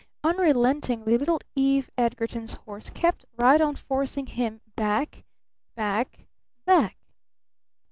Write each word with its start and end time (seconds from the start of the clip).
Unrelentingly 0.23 1.15
little 1.15 1.39
Eve 1.55 1.91
Edgarton's 1.95 2.55
horse 2.65 2.89
kept 2.89 3.23
right 3.37 3.61
on 3.61 3.75
forcing 3.75 4.25
him 4.25 4.59
back 4.75 5.23
back 5.75 6.25
back. 6.65 6.97